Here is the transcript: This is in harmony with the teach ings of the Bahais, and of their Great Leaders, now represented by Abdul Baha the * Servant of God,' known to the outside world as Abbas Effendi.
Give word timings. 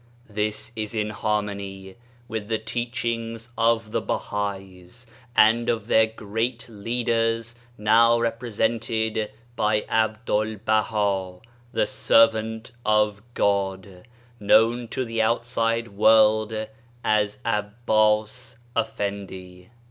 This 0.31 0.71
is 0.75 0.95
in 0.95 1.11
harmony 1.11 1.95
with 2.27 2.47
the 2.47 2.57
teach 2.57 3.05
ings 3.05 3.49
of 3.55 3.91
the 3.91 4.01
Bahais, 4.01 5.05
and 5.35 5.69
of 5.69 5.85
their 5.85 6.07
Great 6.07 6.67
Leaders, 6.67 7.53
now 7.77 8.19
represented 8.19 9.29
by 9.55 9.85
Abdul 9.87 10.57
Baha 10.65 11.41
the 11.71 11.85
* 11.85 11.85
Servant 11.85 12.71
of 12.83 13.21
God,' 13.35 14.07
known 14.39 14.87
to 14.87 15.05
the 15.05 15.21
outside 15.21 15.89
world 15.89 16.67
as 17.03 17.37
Abbas 17.45 18.57
Effendi. 18.75 19.69